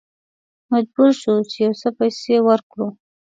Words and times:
مجبور 0.71 1.09
شوو 1.21 1.47
چې 1.51 1.57
یو 1.65 1.73
څه 1.81 1.89
پیسې 1.99 2.35
ورکړو. 2.47 2.87